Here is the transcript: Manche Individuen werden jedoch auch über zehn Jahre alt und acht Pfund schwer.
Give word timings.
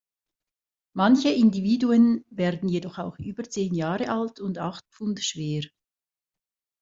Manche 0.95 1.29
Individuen 1.29 2.25
werden 2.31 2.67
jedoch 2.67 2.97
auch 2.97 3.19
über 3.19 3.43
zehn 3.43 3.75
Jahre 3.75 4.09
alt 4.09 4.39
und 4.39 4.57
acht 4.57 4.83
Pfund 4.89 5.19
schwer. 5.23 5.65